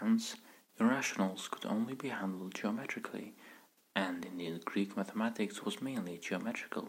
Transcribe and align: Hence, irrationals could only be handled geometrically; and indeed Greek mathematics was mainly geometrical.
Hence, 0.00 0.34
irrationals 0.80 1.46
could 1.46 1.64
only 1.64 1.94
be 1.94 2.08
handled 2.08 2.56
geometrically; 2.56 3.36
and 3.94 4.24
indeed 4.24 4.64
Greek 4.64 4.96
mathematics 4.96 5.62
was 5.64 5.80
mainly 5.80 6.18
geometrical. 6.18 6.88